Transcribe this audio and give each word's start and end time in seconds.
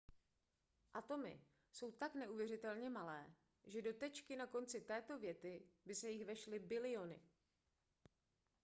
atomy 0.93 1.41
jsou 1.71 1.91
tak 1.91 2.15
neuvěřitelně 2.15 2.89
malé 2.89 3.33
že 3.63 3.81
do 3.81 3.93
tečky 3.93 4.35
na 4.35 4.45
konci 4.47 4.81
této 4.81 5.19
věty 5.19 5.61
by 5.85 5.95
se 5.95 6.09
jich 6.09 6.25
vešly 6.25 6.59
biliony 6.59 7.21